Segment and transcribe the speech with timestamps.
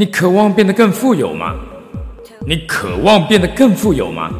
[0.00, 1.54] 你渴望变得更富有吗？
[2.46, 4.30] 你渴望变得更富有吗？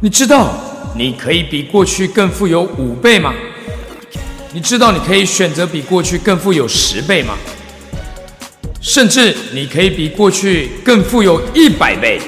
[0.00, 0.54] 你知道
[0.96, 3.34] 你可以比过去更富有五倍吗？
[4.54, 7.36] 你知道你可以选择比过去更富有十倍吗？
[8.80, 12.18] 甚至你可以比过去更富有一百倍。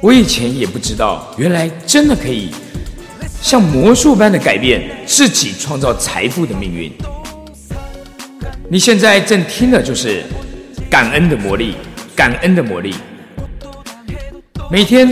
[0.00, 2.50] 我以前也不知道，原来真的可以
[3.40, 6.92] 像魔术般的改变自己创造财富的命运。
[8.70, 10.22] 你现在正听的就是
[10.90, 11.74] 感恩的魔力，
[12.14, 12.94] 感恩的魔力。
[14.70, 15.10] 每天，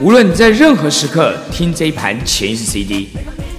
[0.00, 3.08] 无论你在任何时刻听这一盘潜意识 CD，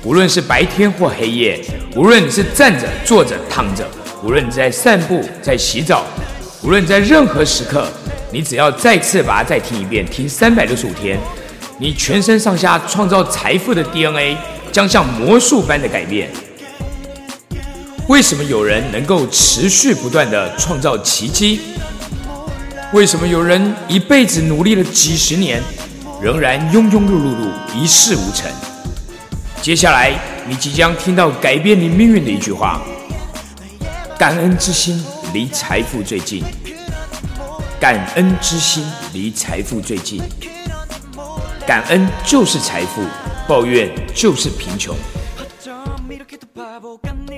[0.05, 1.59] 无论是白天或黑夜，
[1.93, 3.85] 无论你是站着、坐着、躺着，
[4.23, 6.05] 无论你在散步、在洗澡，
[6.63, 7.85] 无论在任何时刻。
[8.31, 11.19] 你只要再次把它再听一遍，听三百六十五天，
[11.77, 14.37] 你全身上下创造财富的 DNA
[14.71, 16.29] 将像魔术般的改变。
[18.09, 21.61] 为什么有人能够持续不断的创造奇迹？
[22.91, 25.63] 为什么有人一辈子努力了几十年，
[26.21, 28.51] 仍然庸庸碌碌碌一事无成？
[29.61, 30.11] 接下来
[30.45, 32.81] 你即将听到改变你命运的一句话：
[34.19, 35.01] 感恩之心
[35.33, 36.43] 离财富最近。
[37.79, 40.21] 感恩之心离财富最近，
[41.65, 43.01] 感恩就是财富，
[43.47, 44.93] 抱怨就是贫穷。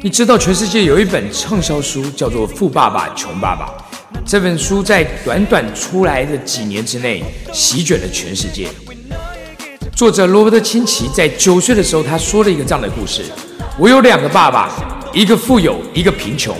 [0.02, 3.66] 你知道全世界有一本畅销书叫做《富爸爸穷爸爸》，
[4.26, 8.70] 这本书在短短出来的几年之内席卷了全世界。
[9.96, 13.24] 作者罗伯特清崎在九岁的时候，他说了一个这样的故事：
[13.78, 14.70] 我有两个爸爸，
[15.14, 16.56] 一个富有，一个贫穷。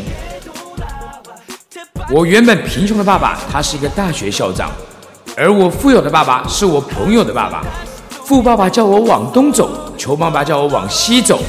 [2.12, 4.72] 我原本贫穷的爸爸，他是一个大学校长，
[5.36, 7.64] 而我富有的爸爸是我朋友的爸爸。
[8.10, 11.42] 富爸爸叫我往东走，穷爸爸叫我往西走。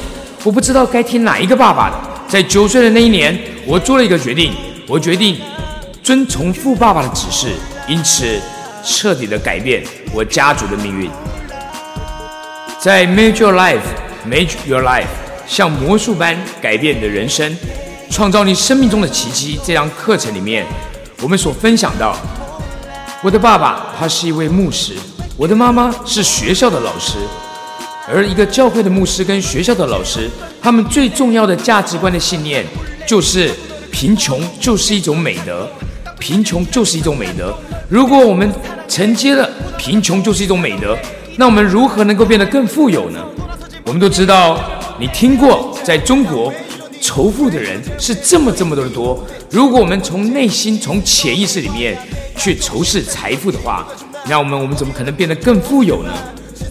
[0.45, 1.97] 我不知道该听哪一个爸爸的。
[2.29, 4.53] 在九岁的那一年，我做了一个决定，
[4.87, 5.37] 我决定
[6.03, 7.55] 遵从富爸爸的指示，
[7.89, 8.41] 因此
[8.85, 9.83] 彻底的改变
[10.13, 11.11] 我家族的命运。
[12.79, 15.07] 在 Make Your Life，Make Your Life，
[15.47, 17.57] 像魔术般改变你的人生。
[18.09, 19.59] 创造你生命中的奇迹。
[19.65, 20.65] 这堂课程里面，
[21.21, 22.17] 我们所分享到，
[23.21, 24.95] 我的爸爸他是一位牧师，
[25.37, 27.19] 我的妈妈是学校的老师，
[28.09, 30.31] 而一个教会的牧师跟学校的老师，
[30.63, 32.65] 他们最重要的价值观的信念
[33.07, 33.51] 就是
[33.91, 35.69] 贫穷就是一种美德，
[36.19, 37.57] 贫穷就是一种美德。
[37.89, 38.51] 如果我们
[38.89, 40.97] 承接了贫穷就是一种美德，
[41.37, 43.21] 那我们如何能够变得更富有呢？
[43.85, 44.61] 我们都知道，
[44.99, 46.53] 你听过在中国。
[46.99, 49.23] 仇富的人是这么这么多的多。
[49.51, 51.97] 如果我们从内心、从潜意识里面
[52.37, 53.87] 去仇视财富的话，
[54.29, 56.11] 那我们我们怎么可能变得更富有呢？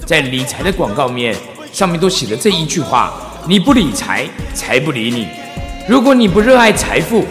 [0.06, 1.36] 在理财的广告面
[1.74, 3.14] 上面都写了这一句话：
[3.48, 5.28] 你不理财，财不理你。
[5.88, 7.26] 如果你不热爱财富，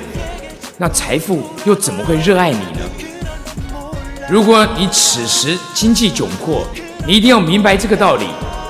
[0.77, 2.81] 那财富又怎么会热爱你呢？
[4.29, 6.67] 如果你此时经济窘迫，
[7.07, 8.27] 你一定要明白这个道理，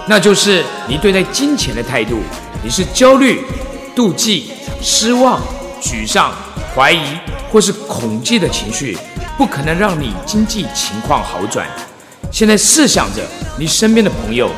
[0.07, 2.19] 那就是你对待金钱的态度，
[2.63, 3.43] 你是焦虑。
[3.97, 4.51] 妒忌、
[4.83, 5.41] 失望、
[5.81, 6.33] 沮丧、
[6.75, 7.17] 怀疑
[7.49, 8.99] 或是恐惧的情绪，
[9.39, 11.65] 不可能让你经济情况好转。
[12.35, 13.23] 现在试想着
[13.61, 14.51] 你身边的朋友，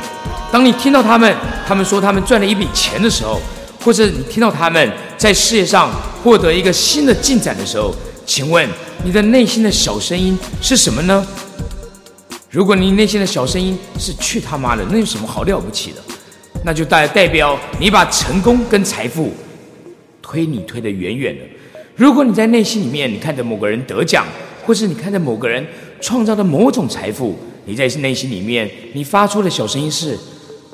[0.50, 1.36] 当你听到他们
[1.68, 3.38] 他们说他们赚了一笔钱的时候，
[3.84, 5.90] 或者你听到他们在事业上
[6.24, 7.94] 获得一个新的进展的时候，
[8.24, 8.66] 请问
[9.04, 11.26] 你的内心的小声音是什么呢？
[12.48, 15.98] 如果你内心的小声音是“去他妈的”，那有什么好了不起的？
[16.64, 19.34] 那就代代表你把成功跟财富
[20.22, 21.42] 推你推得远远的。
[21.94, 24.24] 如果你在内心里面，你看着某个人得奖，
[24.64, 25.62] 或是你看着某个人
[26.00, 30.18] 创造的某种财富，你在内心里面你发出的小声音是：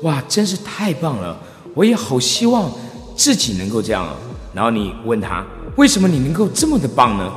[0.01, 1.37] 哇，真是太棒了！
[1.73, 2.71] 我也好希望
[3.17, 4.15] 自己能够这样。
[4.53, 5.43] 然后你问他，
[5.75, 7.31] 为什么你能够这么的棒呢？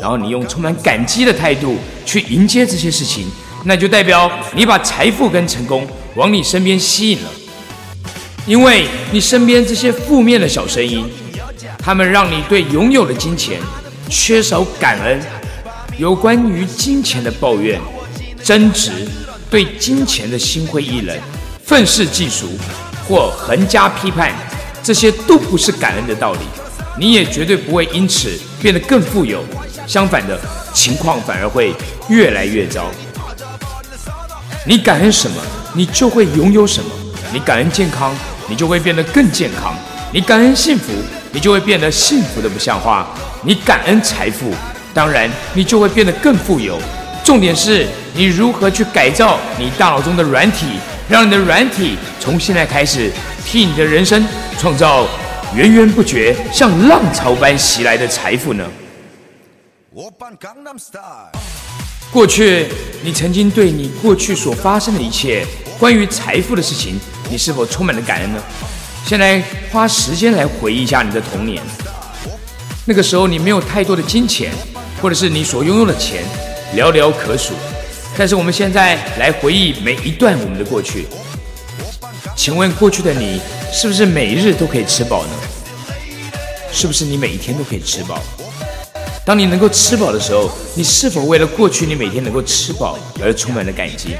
[0.00, 3.26] 然后你用充满感激的态度去迎接这些事情，
[3.64, 7.30] 那就代表你把财富跟成功往你身边吸引了。
[8.46, 11.04] 因为你身边这些负面的小声音，
[11.78, 13.60] 他们让你对拥有的金钱
[14.08, 15.20] 缺少感恩，
[15.98, 17.80] 有关于金钱的抱怨、
[18.46, 18.92] 争执，
[19.50, 21.18] 对金钱的心灰意冷、
[21.64, 22.56] 愤世嫉俗
[23.08, 24.32] 或横加批判，
[24.84, 26.38] 这些都不是感恩的道理。
[26.96, 28.30] 你也绝对不会因此
[28.62, 29.44] 变得更富有，
[29.84, 30.38] 相反的
[30.72, 31.74] 情况反而会
[32.08, 32.88] 越来越糟。
[34.64, 35.42] 你感恩什么，
[35.74, 36.88] 你就会拥有什么。
[37.32, 38.14] 你感恩健康。
[38.48, 39.74] 你就会变得更健康，
[40.12, 40.92] 你感恩幸福，
[41.32, 43.08] 你就会变得幸福的不像话。
[43.42, 44.54] 你感恩财富，
[44.94, 46.80] 当然你就会变得更富有。
[47.26, 47.84] 重点是
[48.14, 50.78] 你如何去改造你大脑中的软体，
[51.08, 53.10] 让你的软体从现在开始
[53.44, 54.24] 替你的人生
[54.60, 55.08] 创造
[55.52, 58.64] 源源不绝、像浪潮般袭来的财富呢？
[62.12, 62.68] 过去，
[63.02, 65.44] 你曾经对你过去所发生的一切
[65.80, 66.96] 关于财富的事情，
[67.28, 68.40] 你是否充满了感恩呢？
[69.04, 69.42] 现在
[69.72, 71.60] 花时间来回忆一下你的童年，
[72.84, 74.52] 那个时候你没有太多的金钱，
[75.02, 76.22] 或者是你所拥有的钱
[76.76, 77.54] 寥寥可数。
[78.16, 81.06] 但是我们现在来回忆每一段我们的过去，
[82.36, 83.40] 请问过去的你
[83.72, 85.30] 是不是每日都可以吃饱呢？
[86.72, 88.22] 是不是你每一天都可以吃饱？
[89.24, 94.16] 当你能够吃饱的时候，你是否为了过去你每天能够吃饱而充满了感激？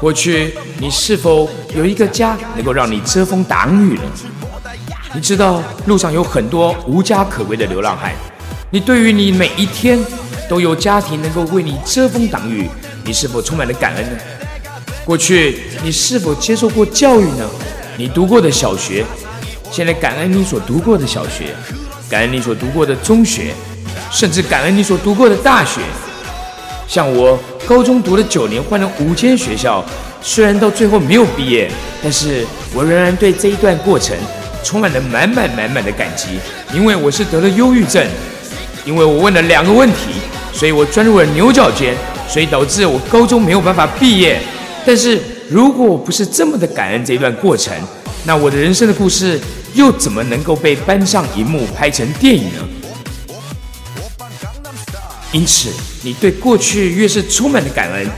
[0.00, 4.02] 过去你是否有一个家能够让你遮风挡雨呢？
[5.14, 8.12] 你知道路上有很多无家可归的流浪汉，
[8.70, 9.98] 你对于你每一天
[10.48, 12.68] 都有家庭能够为你遮风挡雨，
[13.04, 14.18] 你是否充满了感恩呢？
[15.04, 17.48] 过去你是否接受过教育呢？
[17.96, 19.04] 你读过的小学。
[19.70, 21.54] 现在感恩你所读过的小学，
[22.08, 23.52] 感恩你所读过的中学，
[24.12, 25.80] 甚至感恩你所读过的大学。
[26.86, 29.84] 像我高中读了九年，换了五间学校，
[30.22, 31.68] 虽然到最后没有毕业，
[32.00, 34.16] 但是我仍然对这一段过程
[34.62, 36.38] 充满了满满满满的感激。
[36.72, 38.06] 因为我是得了忧郁症，
[38.84, 40.12] 因为我问了两个问题，
[40.56, 41.94] 所以我钻入了牛角尖，
[42.26, 44.40] 所以导致我高中没有办法毕业。
[44.86, 45.20] 但是
[45.50, 47.74] 如果我不是这么的感恩这一段过程，
[48.24, 49.38] 那我的人生的故事
[49.74, 52.66] 又怎么能够被搬上荧幕拍成电影呢？
[55.30, 55.68] 因此，
[56.02, 58.08] 你对过去越是充满了感恩，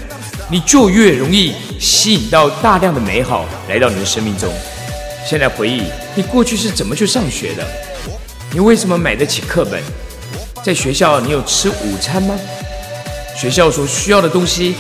[0.49, 4.49] 你就越容易吸引到大量的美好来到你的生命中。
[5.29, 5.83] 现在回忆，
[6.15, 7.67] 你过去是怎么去上学的？
[8.53, 9.83] 你为什么买得起课本？
[10.69, 12.39] 在学校，你有吃午餐吗？
[13.35, 14.75] 学校所需要的东西，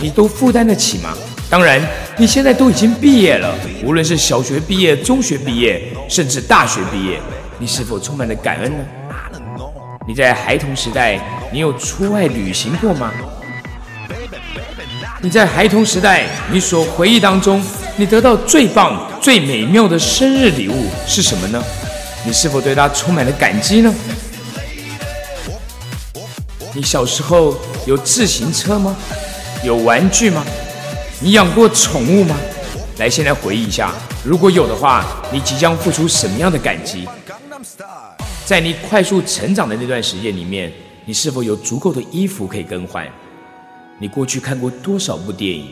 [0.00, 1.12] 你都负担得起吗？
[1.50, 1.78] 当然，
[2.16, 3.54] 你现在都已经毕业了，
[3.84, 7.20] 无论是小学毕业、中学毕业，甚至大学毕业，
[7.58, 8.84] 你是否充满了感恩呢？
[10.08, 11.20] 你在孩童时代，
[11.52, 13.12] 你有出外旅行过吗？
[15.20, 17.62] 你在孩童时代，你所回忆当中，
[17.96, 21.62] 你得到最棒、最美妙的生日礼物是什么呢？
[22.24, 23.94] 你是否对它充满了感激呢？
[26.76, 27.56] 你小时候
[27.86, 28.94] 有自行车吗？
[29.64, 30.44] 有玩具吗？
[31.20, 32.36] 你养过宠物吗？
[32.98, 35.02] 来，现在回忆一下，如果有的话，
[35.32, 37.08] 你即将付出什么样的感激？
[38.44, 40.70] 在你快速成长的那段时间里面，
[41.06, 43.10] 你是否有足够的衣服可以更换？
[43.98, 45.70] 你过去看过多少部电影？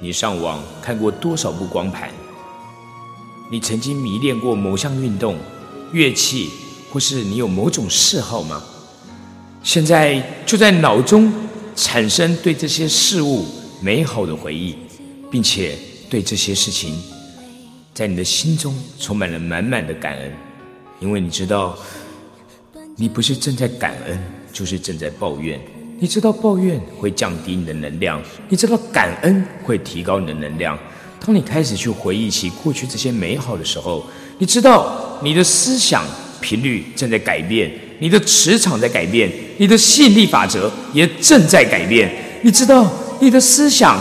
[0.00, 2.08] 你上网看过多少部光盘？
[3.50, 5.36] 你曾经迷恋过某项运动、
[5.92, 6.48] 乐器，
[6.90, 8.62] 或是你有某种嗜好吗？
[9.66, 11.32] 现在就在脑中
[11.74, 13.44] 产生对这些事物
[13.80, 14.76] 美好的回忆。
[15.28, 15.76] 并且
[16.08, 16.96] 对这些事情，
[17.92, 20.32] 在你的心中充满了满满的感恩，
[21.00, 21.76] 因为你知道，
[22.94, 24.16] 你不是正在感恩，
[24.52, 25.60] 就是正在抱怨。
[25.98, 30.78] 你知道抱怨会降低你的能量，你知道感恩会提高你的能量。
[31.18, 34.06] 当你开始去回忆起过去这些美好的时候，
[34.38, 36.04] 你知道你的思想
[36.40, 42.12] 频率正在改变，你的磁场在改变，你的吸引力法则也正在改变。
[42.42, 43.98] 你知道你的思想。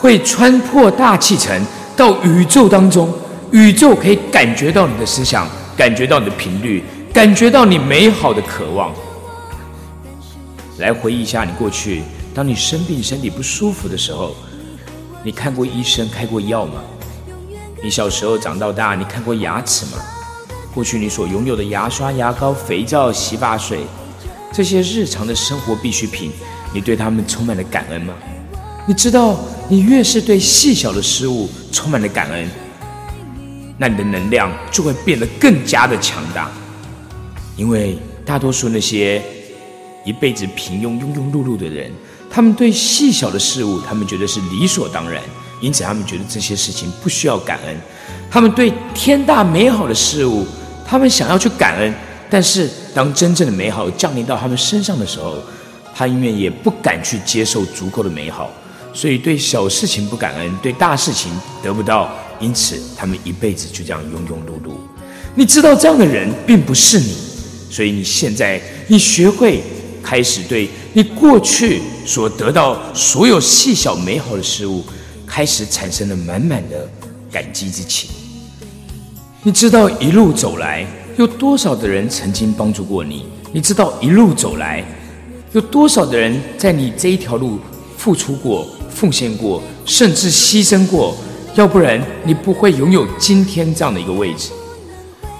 [0.00, 1.54] 会穿破大气层
[1.94, 3.12] 到宇宙当中，
[3.50, 8.94] 宇宙可以感觉到你的思想，感觉到你的频率，感觉到你美好的渴望。
[10.78, 12.00] 来回忆一下你过去，
[12.34, 14.34] 当你生病、身体不舒服的时候，
[15.22, 16.80] 你看过医生开过药吗？
[17.82, 19.98] 你小时候长到大，你看过牙齿吗？
[20.72, 23.80] 过去你所拥有的牙刷、牙膏、肥皂、洗发水，
[24.52, 26.30] 这些日常的生活必需品，
[26.72, 28.14] 你对他们充满了感恩吗？
[28.86, 29.38] 你知道，
[29.68, 32.48] 你越是对细小的事物充满了感恩，
[33.78, 36.50] 那你的能量就会变得更加的强大。
[37.56, 39.22] 因为大多数那些
[40.04, 41.92] 一辈子平庸、庸庸碌碌的人，
[42.30, 45.22] 他们对细小的事物，他们觉得是理所当然，
[45.60, 47.76] 因此他们觉得这些事情不需要感恩。
[48.30, 50.46] 他们对天大美好的事物，
[50.86, 51.94] 他们想要去感恩，
[52.30, 55.36] 但是当真正的美好降临到他们身上的时候，
[55.94, 58.50] 他永远也不敢去接受足够的美好。
[58.92, 61.30] 所以对小事情不感恩，对大事情
[61.62, 64.72] 得不到，因此他们一辈子就这样庸庸碌碌。
[65.36, 67.14] 你知道这样的人并不是你，
[67.70, 69.62] 所以你现在你学会
[70.02, 74.82] 开始对你过去所得到所有细小美好的事物，
[75.24, 76.88] 开始产生了满满的
[77.30, 78.10] 感激之情。
[79.44, 80.84] 你知道一路走来
[81.20, 83.26] 有多少的人曾经帮助过你？
[83.52, 84.82] 你知道一路走来
[85.52, 87.58] 有多少的人在你这一条路
[87.94, 88.66] 付出过？
[88.88, 91.14] 奉献过，甚至牺牲过，
[91.56, 94.48] 要不然你不会拥有今天这样的一个位置。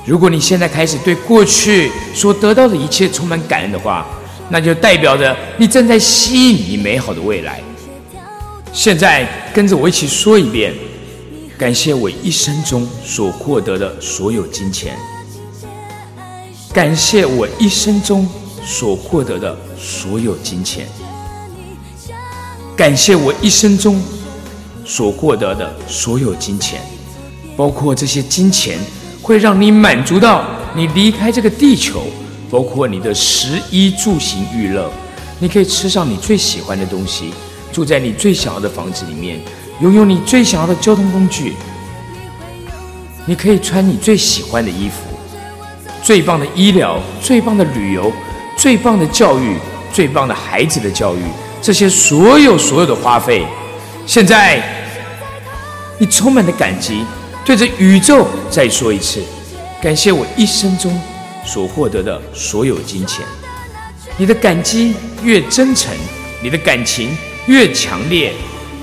[0.05, 4.07] 如果你现在开始对过去所得到的一切充满感恩的话，
[4.51, 7.59] 那就代表着你正在吸引你美好的未来。
[8.71, 10.75] 现在跟着我一起说一遍：
[11.57, 14.95] 感谢我一生中所获得的所有金钱。
[16.73, 18.29] 感谢我一生中
[18.65, 20.87] 所获得的所有金钱。
[22.77, 24.00] 感谢我一生中
[24.85, 26.81] 所获得的所有金钱，
[27.57, 28.79] 包括这些金钱
[29.21, 32.05] 会让你满足到你离开这个地球，
[32.49, 34.89] 包括你的食衣住行娱乐，
[35.41, 37.33] 你可以吃上你最喜欢的东西，
[37.73, 39.41] 住在你最想要的房子里面，
[39.81, 41.55] 拥有你最想要的交通工具，
[43.27, 45.10] 你可以穿你最喜欢的衣服。
[46.11, 48.12] 最棒的医疗，最棒的旅游，
[48.57, 49.57] 最棒的教育，
[49.93, 51.21] 最棒的孩子的教育，
[51.62, 53.47] 这些所有所有的花费，
[54.07, 54.61] 现在
[55.99, 57.05] 你充满了感激，
[57.45, 59.23] 对着宇宙再说一次，
[59.81, 61.00] 感谢我一生中
[61.47, 63.25] 所获得的所有金钱。
[64.17, 65.95] 你的感激越真诚，
[66.43, 68.33] 你的感情越强烈，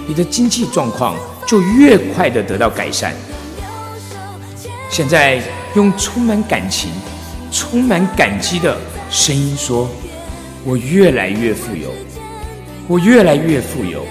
[0.07, 1.13] 你的经济状况
[1.45, 3.13] 就越快的得到改善。
[4.89, 5.41] 现在。
[5.75, 6.89] 用充满感情、
[7.59, 8.77] 充满感激的
[9.09, 9.89] 声音说
[10.63, 11.89] ：“我越来越富有，
[12.87, 14.05] 我越来越富有，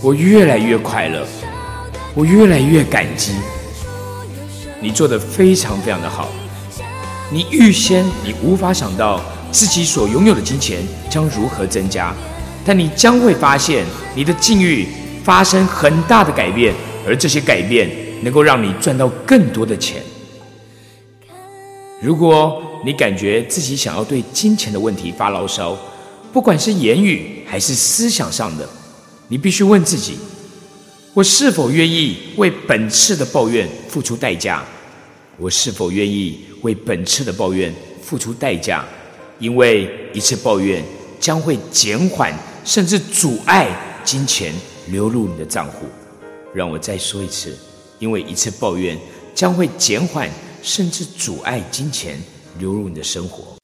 [0.00, 1.26] 我越来越快乐，
[2.14, 3.32] 我越来越感激。”
[4.80, 6.28] 你做的非常非常的好。
[7.28, 9.20] 你预先你无法想到
[9.50, 10.78] 自己所拥有的金钱
[11.10, 12.14] 将如何增加，
[12.64, 13.84] 但你将会发现
[14.14, 14.86] 你的境遇
[15.24, 16.72] 发生很大的改变，
[17.04, 17.90] 而这些改变
[18.22, 20.00] 能够让你赚到更多的钱。
[22.04, 25.74] 如果你感觉自己想要对金钱的问题发牢骚，
[26.34, 28.68] 不管是言语还是思想上的，
[29.28, 30.18] 你必须问自己：
[31.14, 34.62] 我是否愿意为本次的抱怨付出代价？
[35.38, 38.84] 我是否愿意为本次的抱怨付出代价？
[39.38, 40.84] 因为一次抱怨
[41.18, 42.30] 将会减缓
[42.66, 43.66] 甚至阻碍
[44.04, 44.52] 金钱
[44.88, 45.86] 流入你的账户。
[46.52, 47.56] 让我再说一次：
[47.98, 48.94] 因为一次抱怨
[49.34, 50.28] 将会减缓。
[50.64, 52.18] 甚至阻碍金钱
[52.58, 53.54] 流入你的生活。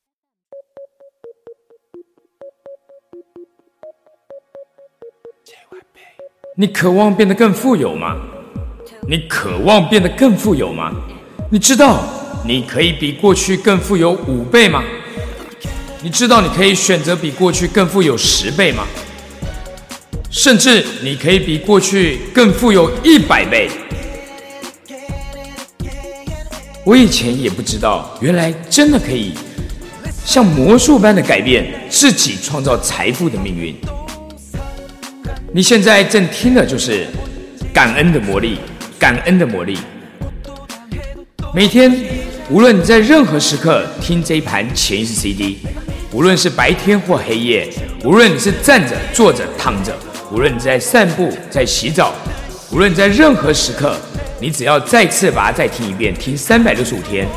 [6.54, 8.21] 你渴望变得更富有吗？
[9.09, 10.92] 你渴望变得更富有吗？
[11.50, 12.04] 你知道
[12.45, 14.85] 你可以比过去更富有五倍吗？
[16.02, 18.87] 你知道你可以选择比过去更富有十倍吗？
[20.30, 23.71] 甚至你可以比过去更富有一百倍。
[26.90, 29.32] 我以前也不知道，原来真的可以
[30.25, 33.73] 像魔术般的改变自己创造财富的命运。
[35.52, 37.06] 你现在正听的就是
[37.73, 38.59] 感恩的魔力，
[38.99, 39.78] 感恩的魔力。
[41.54, 41.97] 每天，
[42.50, 45.59] 无论你在任何时刻听这一盘潜意识 CD，
[46.11, 49.97] 无论是白天或黑夜，无论你是站着、坐着、躺着，
[50.32, 52.12] 无论你在散步、在洗澡，
[52.73, 53.94] 无论在任何时刻。
[54.40, 57.28] 你只要再次把它再听一遍，听三百六十五天，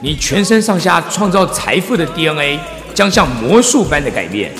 [0.00, 2.60] 你全身上下创造财富的 DNA
[2.94, 4.52] 将像魔术般的改变。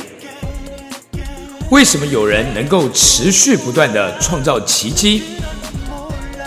[1.70, 5.22] 为什么有人能够持续不断的创造奇迹？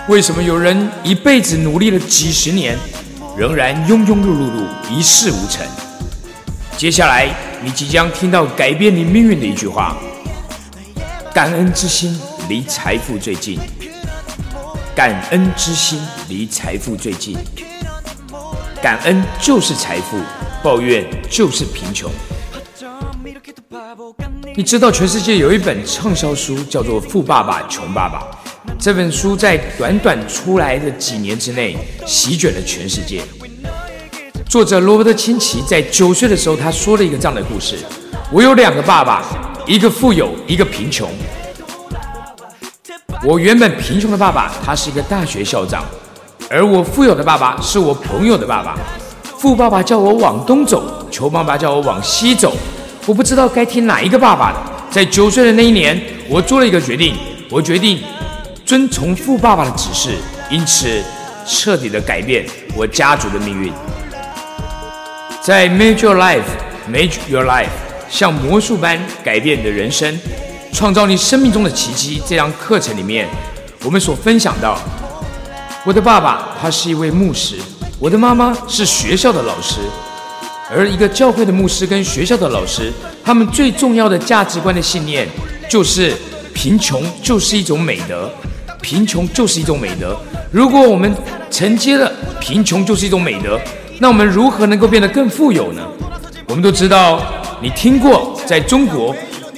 [0.10, 2.78] 为什么有人一辈子努力了几十年，
[3.38, 5.66] 仍然庸庸碌碌碌一事无成？
[6.76, 9.96] 接下来你即将听到改变你命运的一句话：
[11.34, 13.58] 感恩之心离财富最近。
[14.98, 17.38] 感恩之心离财富最近，
[18.82, 20.18] 感恩就是财富，
[20.64, 22.10] 抱怨就是贫穷。
[24.56, 28.26] 你知道全世界有一本畅销书叫做《富爸爸穷爸爸》，
[28.80, 31.78] 这本书在短短出来的几年之内
[32.08, 33.22] 席卷了全世界。
[34.50, 37.78] 作者罗伯特清崎在九岁的时候，他说了一个这样的故事：
[38.32, 39.24] 我有两个爸爸，
[39.68, 41.08] 一个富有，一个贫穷。
[43.24, 45.84] 我原本贫穷的爸爸，他是一个大学校长，
[46.50, 48.78] 而我富有的爸爸是我朋友的爸爸。
[49.40, 52.56] 富爸爸叫我往东走，穷爸爸叫我往西走。
[53.06, 54.58] 我不知道该听哪一个爸爸的。
[54.90, 57.16] 在九岁的那一年，我做了一个决定，
[57.50, 58.00] 我决定
[58.66, 60.16] 遵从富爸爸的指示，
[60.50, 61.04] 因此
[61.46, 62.46] 彻底的改变
[62.76, 63.74] 我家族的命运。
[65.42, 67.70] 在 Make Your Life，Make Your Life，
[68.10, 70.18] 像魔术般改变你的人生。
[70.78, 72.22] 创造你生命中的奇迹。
[72.24, 73.28] 这堂课程里面，
[73.84, 74.78] 我们所分享到，
[75.84, 77.56] 我的爸爸他是一位牧师，
[77.98, 79.80] 我的妈妈是学校的老师，
[80.70, 82.94] 而一个教会的牧师跟学校的老师，
[83.24, 85.28] 他们最重要的价值观的信念
[85.68, 86.14] 就是
[86.54, 88.32] 贫穷就是一种美德，
[88.80, 90.16] 贫穷就是一种美德。
[90.52, 91.12] 如果我们
[91.50, 93.60] 承接了贫穷就是一种美德，
[93.98, 95.82] 那我们如何能够变得更富有呢？
[96.48, 97.20] 我们都知道。
[97.60, 99.16] 你听过，在中国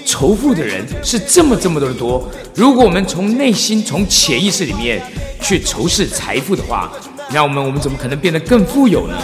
[0.09, 2.27] 仇富的人是这么这么多的多。
[2.55, 4.99] 如果我们从内心、从潜意识里面
[5.39, 6.91] 去仇视财富的话，
[7.31, 9.15] 那我们我们怎么可能变得更富有呢？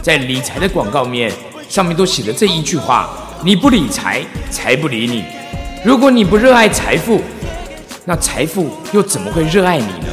[0.00, 1.32] 在理财的广告面
[1.68, 3.10] 上面都写着这一句话：
[3.42, 5.24] 你不理财，财不理你。
[5.84, 7.20] 如果你不热爱财富，
[8.04, 10.06] 那财富又怎么会热爱你呢？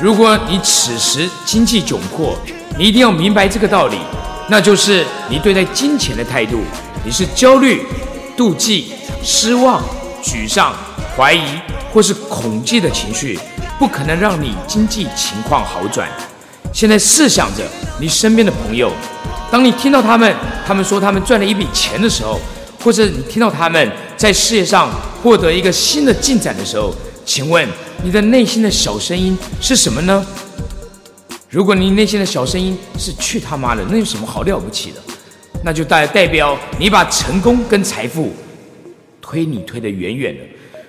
[0.00, 2.36] 如果你此时经济窘迫，
[2.76, 3.98] 你一定要明白这个道理，
[4.48, 6.58] 那就是你对待金钱的态度，
[7.04, 7.80] 你是焦虑、
[8.36, 9.82] 妒忌、失望、
[10.22, 10.74] 沮丧、
[11.16, 11.42] 怀疑
[11.92, 13.38] 或是恐惧的情绪，
[13.78, 16.08] 不可能让你经济情况好转。
[16.72, 17.62] 现在试想着
[18.00, 18.92] 你身边的朋友，
[19.50, 20.34] 当你听到他们
[20.66, 22.40] 他们说他们赚了一笔钱的时候，
[22.82, 24.90] 或者你听到他们在事业上
[25.22, 26.92] 获得一个新的进展的时候，
[27.24, 27.68] 请问
[28.02, 30.26] 你的内心的小声音是什么呢？
[31.48, 34.96] 如果你内心的小声音是“去他妈的”，那有什么好了不起的？
[35.64, 38.30] 那就代代表你把成功跟财富
[39.20, 40.42] 推你推得远远的。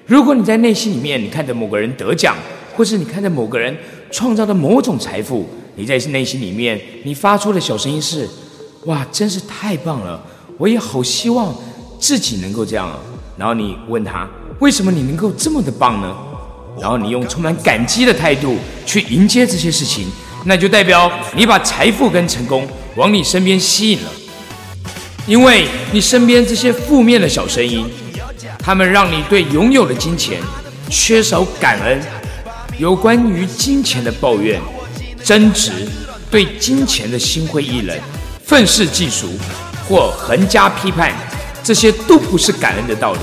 [0.06, 2.36] 如果你在内心里面，你看着某个人得奖，
[2.76, 3.76] 或是你看着某个人
[4.12, 8.28] 创造的某种财富，你在内心里面你发出的小声音是
[8.86, 10.22] ：“哇，真是太棒了！
[10.58, 11.56] 我也好希望
[11.98, 12.92] 自己能够这样。”
[13.38, 14.30] 然后你问他
[14.60, 16.16] ：“为什么你能够这么的棒呢？”
[16.80, 20.06] 然后你用充满感激的态度去迎接这些事情。
[20.44, 22.68] 那就代表你把财富跟成功
[22.98, 24.12] 往你身边吸引了，
[25.28, 27.86] 因为你身边这些负面的小声音，
[28.60, 30.40] 他们让你对拥有的金钱
[30.90, 32.00] 缺少感恩，
[32.78, 34.62] 有关于金钱的抱怨、
[35.24, 35.72] 争执，
[36.30, 37.98] 对金钱的心灰意冷、
[38.44, 39.30] 愤世嫉俗
[39.90, 41.12] 或横加批判，
[41.64, 43.20] 这些都不是感恩的道理。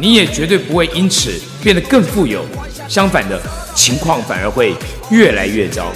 [0.00, 2.44] 你也绝对不会因此变得更富有，
[2.88, 3.40] 相反的
[3.74, 4.74] 情况反而会
[5.10, 5.92] 越来越糟。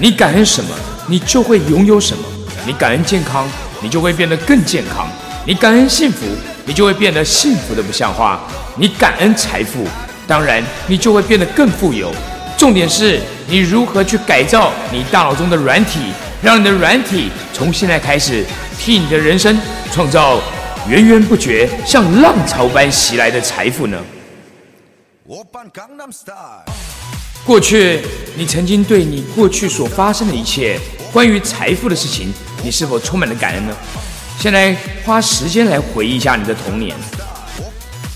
[0.00, 0.70] 你感恩什么，
[1.06, 2.24] 你就会拥有什么。
[2.66, 3.48] 你感恩健康，
[3.80, 5.06] 你就会变得更健康；
[5.46, 6.26] 你感恩幸福，
[6.64, 8.40] 你就会变得幸福的不像话。
[8.76, 9.86] 你感恩财富，
[10.26, 12.12] 当然你就会变得更富有。
[12.56, 16.00] 重点是你如何去改造你大脑中的软体，
[16.42, 18.44] 让你的软体从现在开始
[18.78, 19.56] 替你的人生
[19.92, 20.40] 创造
[20.88, 23.98] 源源不绝、像浪潮般袭来的财富呢？
[27.44, 28.00] 过去，
[28.36, 30.78] 你曾经对你过去所发生的一切
[31.12, 33.74] 关于财富的事情，你是否充满了感恩呢？
[34.38, 36.94] 先来花时间来回忆一下你的童年，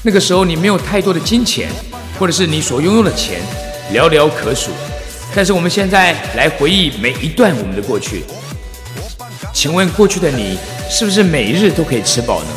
[0.02, 1.68] 那个时候你没有太多的金钱，
[2.18, 3.40] 或者是你所拥有的钱
[3.92, 4.70] 寥寥可数。
[5.35, 8.24] 但是我们现在来回忆每一段我们的过去，
[9.52, 10.59] 请问过去的你
[10.90, 12.48] 是不是每日都可以吃饱呢？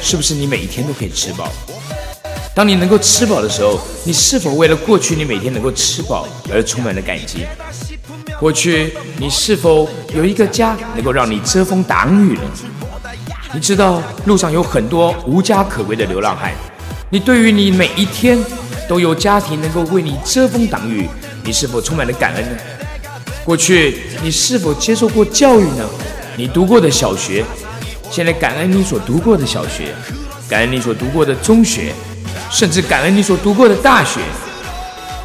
[0.00, 1.52] 是不是你每一天都可以吃饱？
[2.54, 7.46] 当你能够吃饱的时候，你是否为了过去你每天能够吃饱而充满了感激？
[8.38, 12.42] 过去你是否有一个家能够让你遮风挡雨呢？
[13.52, 16.52] 你知道路上有很多无家可归的流浪汉，
[17.10, 18.38] 你对于你每一天
[18.88, 21.08] 都有家庭能够为你遮风挡雨，
[21.44, 22.56] 你是否充满了感恩呢？
[23.44, 25.88] 过去你是否接受过教育呢？
[26.36, 27.44] 你读过的小学，
[28.10, 29.94] 现在感恩你所读过的小学，
[30.48, 31.92] 感恩你所读过的中学。
[32.50, 34.20] 甚至感恩你所读过的大学，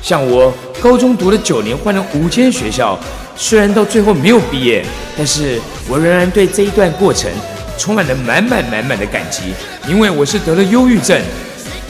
[0.01, 2.97] 像我高中读了九年，换了五间学校，
[3.35, 4.83] 虽然到最后没有毕业，
[5.17, 7.29] 但是我仍然对这一段过程
[7.77, 9.53] 充满了满满满满的感激。
[9.87, 11.19] 因为我是得了忧郁症，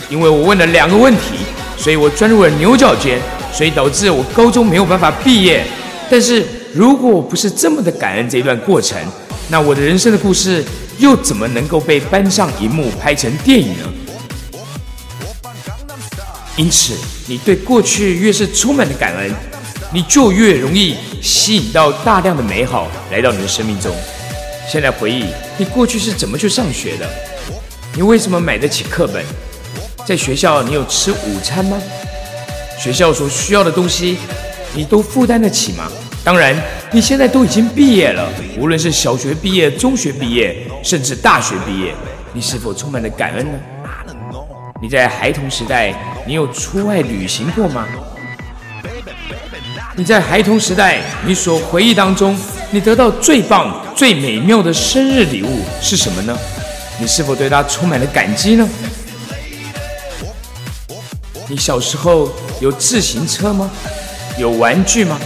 [0.09, 1.37] 因为我问了两个问题，
[1.77, 3.19] 所以我钻入了牛角尖，
[3.53, 5.63] 所以导致我高中没有办法毕业。
[6.09, 8.97] 但是如果我不是这么的感恩这一段过程，
[9.49, 10.63] 那我的人生的故事
[10.97, 13.85] 又怎么能够被搬上荧幕拍成电影呢？
[16.59, 16.93] 因此，
[17.25, 19.33] 你对过去越是充满的感恩，
[19.93, 23.95] 你就越容易吸引到大量的美好来到你的生命中。
[24.67, 27.09] 现在回忆，你过去是怎么去上学的？
[27.95, 29.23] 你为什么买得起课本？
[30.05, 31.81] 在学校，你有吃午餐吗？
[32.77, 34.17] 学校所需要的东西，
[34.73, 35.89] 你都负担得起吗？
[36.25, 36.53] 当然，
[36.91, 41.95] 你现在都已经毕业了，无论是小学毕业、中学毕业，甚至大学毕业，
[42.33, 43.57] 你是否充满了感恩呢？
[44.81, 45.93] 你在孩童时代，
[46.29, 47.87] 你有出外旅行过吗？
[49.95, 52.37] 你在孩童时代，你所回忆当中，
[52.69, 56.37] 你得到最棒、最美妙的生日礼物是什么呢？
[56.99, 58.69] 你是否对它充满了感激呢？
[61.47, 63.67] 你小时候有自行车吗？
[64.37, 65.19] 有玩具吗？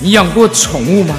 [0.00, 1.14] 你养过宠物吗？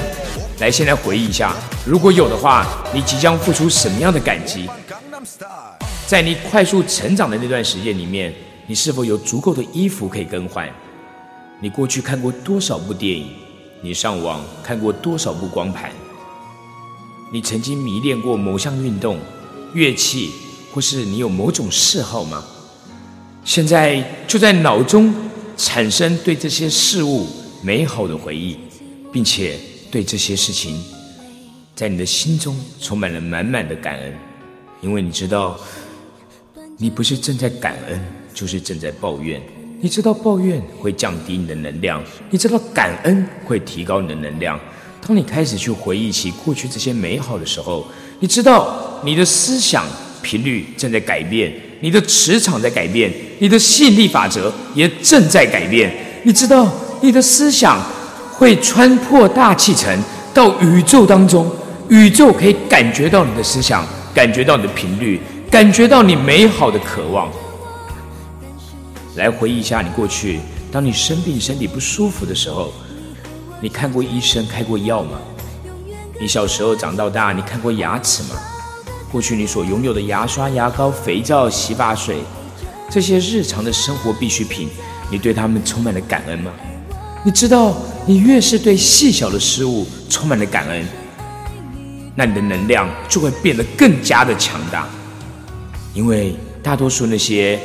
[0.58, 1.54] 来，现在回忆一下，
[1.86, 4.68] 如果有的话，你即将付出什么样的感激？
[6.06, 8.30] 在你快速成长的那段时间里面，
[8.66, 10.68] 你是否有足够的衣服可以更换？
[11.60, 13.28] 你过去看过多少部电影？
[13.80, 15.92] 你上网看过多少部光盘？
[17.32, 19.18] 你曾经迷恋过某项运动、
[19.72, 20.30] 乐器，
[20.72, 22.44] 或是你有某种嗜好吗？
[23.44, 25.14] 现在就在脑中
[25.56, 27.26] 产生对这些事物
[27.62, 28.58] 美好的回忆，
[29.12, 29.58] 并且
[29.90, 30.82] 对这些事情，
[31.76, 34.12] 在你的心中充满了满满的感恩，
[34.80, 35.56] 因为你知道，
[36.76, 38.00] 你不是正在感恩，
[38.36, 39.40] 就是正在抱怨。
[39.80, 44.60] 你知道抱怨会降低你的能量，你知道感恩会提高你的能量。
[45.06, 47.86] 当你开始去回忆起过去这些美好的时候，
[48.20, 49.84] 你知道你的思想
[50.22, 55.90] 频率正在改变，你的磁场在改变，你的吸引力法则也正在改变。
[56.24, 56.70] 你知道
[57.00, 57.80] 你的思想
[58.32, 59.96] 会穿破大气层
[60.34, 61.50] 到宇宙当中，
[61.88, 65.20] 宇宙可以感觉到你的思想，感觉到你的频率，
[65.50, 67.30] 感觉到你美好的渴望。
[69.16, 72.72] 来回忆一下你过去，当你生病、身体不舒服的时候。
[73.58, 75.18] 你看过医生开过药吗？
[76.20, 78.38] 你小时候长到大，你看过牙齿吗？
[79.10, 82.18] 过去你所拥有的牙刷、牙膏、肥皂、洗发水，
[82.90, 84.68] 这些日常的生活必需品，
[85.10, 86.52] 你对他们充满了感恩吗？
[87.24, 87.74] 你知道，
[88.04, 90.86] 你越是对细小的事物充满了感恩，
[92.14, 94.86] 那你的能量就会变得更加的强大。
[95.94, 97.58] 因为大多数那些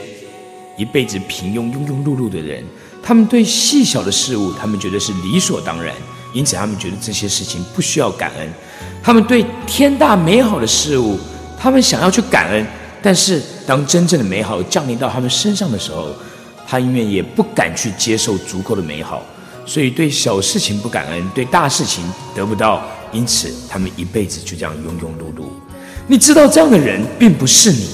[0.78, 2.64] 一辈子平庸、庸庸碌碌的人。
[3.04, 5.96] 他们对细小的事物，他们觉得是理所当然，
[6.34, 8.48] 因此他们觉得这些事情不需要感恩。
[9.02, 11.18] 他们对天大美好的事物，
[11.58, 12.64] 他们想要去感恩，
[13.02, 16.10] 但是当真正的美好降临到他们身上的时候，
[16.68, 19.26] 他们也不敢去接受足够的美好，
[19.66, 22.04] 所以对小事情不感恩，对大事情
[22.36, 25.46] 得不到，因此他们一辈子就这样庸庸碌碌。
[26.08, 27.88] 你知道这样的人并不是你，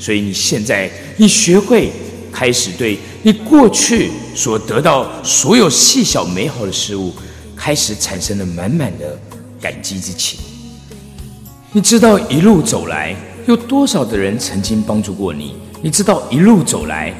[0.00, 1.92] 所以你现在你学会。
[2.32, 7.12] 开始对你过去所得到所有细小美好的事物，
[7.56, 9.18] 开始产生了满满的
[9.60, 10.38] 感激之情。
[11.72, 13.14] 你知道一路走来
[13.46, 15.54] 有多少的人曾经帮助过你？
[15.82, 17.14] 你知道一路走来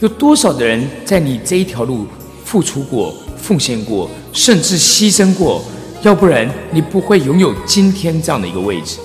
[0.00, 2.06] 有多少的人在你这一条路
[2.44, 5.62] 付出过、奉献过，甚至牺牲过？
[6.02, 8.98] 要不然你不会拥有今天这样的一个位置。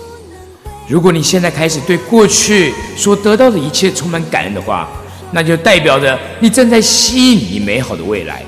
[0.88, 4.90] 如果你现在开始对过去所得到的一切充满感恩的话，
[5.32, 8.44] 那就代表着你正在吸引你美好的未来。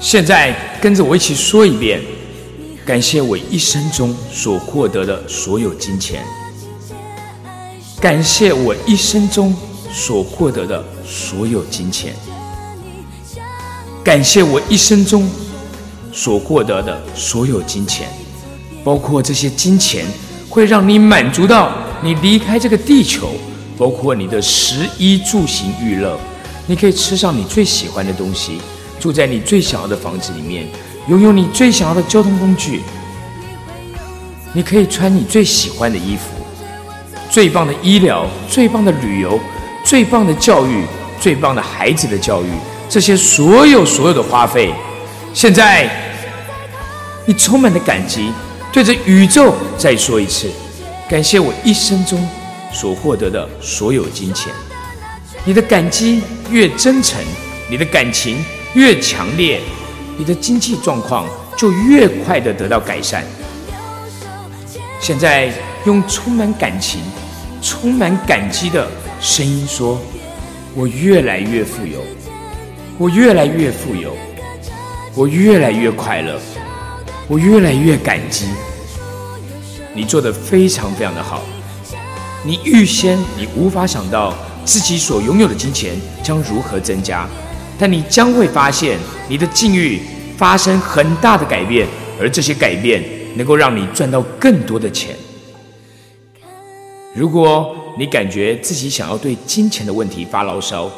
[0.00, 2.00] 现在跟着我一起说一遍：
[2.84, 6.22] 感谢我一生中所获得的所有金钱，
[8.00, 9.54] 感谢我一生中
[9.92, 12.14] 所获得的所有金钱，
[14.04, 15.28] 感谢我一生中
[16.12, 18.08] 所获得的所有金钱，
[18.84, 20.04] 包括这些金钱
[20.48, 23.30] 会让你满足到你离开这个地球。
[23.78, 26.18] 包括你的食衣住行娱乐，
[26.66, 28.58] 你可以吃上你最喜欢的东西，
[28.98, 30.66] 住在你最想要的房子里面，
[31.08, 32.82] 拥有你最想要的交通工具。
[34.52, 36.22] 你可以穿你最喜欢的衣服，
[37.30, 39.38] 最棒的医疗，最棒的旅游，
[39.84, 40.84] 最棒的教育，
[41.20, 42.46] 最棒的孩子的教育，
[42.88, 44.72] 这些所有所有的花费，
[45.34, 45.90] 现在
[47.26, 48.32] 你充满了感激，
[48.72, 50.48] 对着宇宙再说一次，
[51.06, 52.26] 感谢我一生中。
[52.78, 54.52] 所获得的所有金钱，
[55.46, 57.18] 你的感激越真诚，
[57.70, 59.62] 你的感情越强烈，
[60.18, 63.24] 你的经济状况就越快的得到改善。
[65.00, 65.50] 现在
[65.86, 67.00] 用充满感情、
[67.62, 68.86] 充满感激的
[69.22, 69.98] 声音说
[70.76, 72.02] ：“我越来越富有，
[72.98, 74.14] 我越来越富有，
[75.14, 76.38] 我越来越快乐，
[77.26, 78.44] 我越来越感激。”
[79.96, 81.42] 你做的非常非常的好。
[82.46, 84.32] 你预先，你无法想到
[84.64, 87.28] 自己所拥有的金钱将如何增加，
[87.76, 90.00] 但你将会发现你的境遇
[90.36, 91.88] 发生很大的改变，
[92.20, 93.02] 而这些改变
[93.34, 95.16] 能够让你赚到更多的钱。
[97.16, 100.88] 如果你感觉自己想要对金钱的问题发牢骚，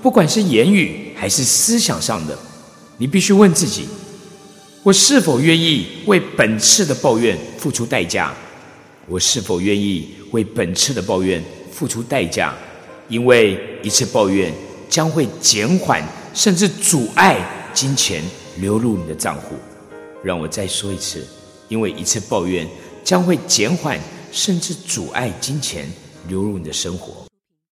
[0.00, 2.38] 不管是言语还是思想上的，
[2.98, 3.88] 你必须问自己：
[4.84, 8.32] 我是否愿意为本次的抱怨付出代价？
[9.08, 12.52] 我是否愿意为本次的抱怨付出代价？
[13.08, 14.52] 因为一次抱怨
[14.88, 16.02] 将会减缓
[16.34, 17.38] 甚至阻碍
[17.72, 18.22] 金钱
[18.58, 19.56] 流入你的账户。
[20.22, 21.26] 让我再说一次，
[21.68, 22.66] 因为一次抱怨
[23.02, 23.98] 将会减缓
[24.30, 25.86] 甚至阻碍金钱
[26.28, 27.21] 流入你的生活。